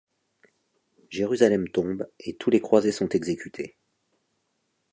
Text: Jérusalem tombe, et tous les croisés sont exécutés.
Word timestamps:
Jérusalem 1.11 1.69
tombe, 1.69 2.09
et 2.21 2.35
tous 2.35 2.49
les 2.49 2.59
croisés 2.59 2.91
sont 2.91 3.09
exécutés. 3.09 3.77